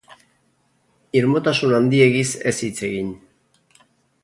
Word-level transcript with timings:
Irmotasun 1.21 1.75
handiegiz 1.79 2.25
ez 2.53 2.57
hitz 2.69 2.75
egin. 2.91 3.15